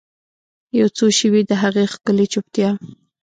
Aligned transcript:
یوڅو 0.79 1.05
شیبې 1.17 1.41
د 1.49 1.51
هغې 1.61 1.85
ښکلې 1.93 2.25
چوپتیا 2.33 2.69